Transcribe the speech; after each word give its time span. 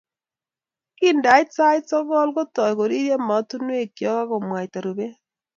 Kindait 0.97 1.47
sait 1.55 1.83
sokol, 1.89 2.27
kotou 2.35 2.71
koriryo 2.79 3.15
motunwek 3.27 3.89
chok 3.97 4.17
akomwaita 4.23 4.77
rubet 4.85 5.15